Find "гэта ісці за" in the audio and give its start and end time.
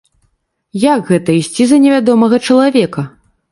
1.11-1.79